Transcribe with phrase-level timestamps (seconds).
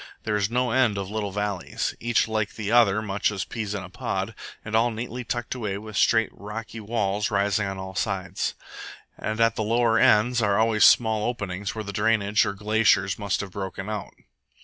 [0.23, 3.83] There is no end of little valleys, each like the other much as peas in
[3.83, 4.33] a pod,
[4.65, 8.55] and all neatly tucked away with straight, rocky walls rising on all sides.
[9.15, 13.41] And at the lower ends are always small openings where the drainage or glaciers must
[13.41, 14.15] have broken out.